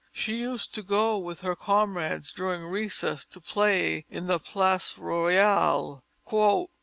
She 0.11 0.37
used 0.37 0.73
to 0.73 0.81
go 0.81 1.19
with 1.19 1.41
her 1.41 1.55
comrades, 1.55 2.33
during 2.33 2.63
recess, 2.65 3.23
to 3.27 3.39
play 3.39 4.07
in 4.09 4.25
the 4.25 4.39
Place 4.39 4.97
Royale. 4.97 6.03